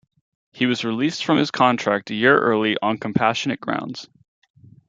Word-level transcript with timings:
He 0.51 0.65
was 0.65 0.83
released 0.83 1.23
from 1.23 1.37
his 1.37 1.51
contract 1.51 2.09
a 2.09 2.15
year 2.15 2.35
early 2.35 2.75
on 2.81 2.97
compassionate 2.97 3.61
grounds. 3.61 4.09